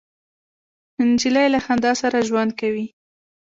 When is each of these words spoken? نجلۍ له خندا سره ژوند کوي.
نجلۍ 1.09 1.47
له 1.53 1.59
خندا 1.65 1.91
سره 2.01 2.17
ژوند 2.29 2.51
کوي. 2.59 2.85